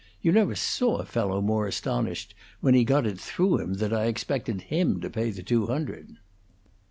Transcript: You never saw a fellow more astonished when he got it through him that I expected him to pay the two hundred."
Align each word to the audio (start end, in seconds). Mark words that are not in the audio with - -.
You 0.19 0.31
never 0.31 0.55
saw 0.55 0.97
a 0.97 1.05
fellow 1.05 1.41
more 1.41 1.67
astonished 1.67 2.33
when 2.59 2.73
he 2.73 2.83
got 2.83 3.05
it 3.05 3.19
through 3.19 3.59
him 3.59 3.75
that 3.75 3.93
I 3.93 4.05
expected 4.05 4.59
him 4.61 4.99
to 5.01 5.11
pay 5.11 5.29
the 5.29 5.43
two 5.43 5.67
hundred." 5.67 6.17